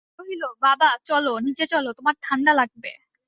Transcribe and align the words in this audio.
কহিল, 0.19 0.43
বাবা, 0.61 0.89
চলো, 1.05 1.33
নীচে 1.45 1.65
চলো, 1.73 1.89
তোমার 1.97 2.15
ঠাণ্ডা 2.21 2.51
লাগবে। 2.59 2.91